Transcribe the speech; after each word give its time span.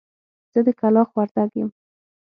زه 0.53 0.59
د 0.65 0.67
کلاخ 0.79 1.09
وردک 1.17 1.51
يم. 1.59 1.69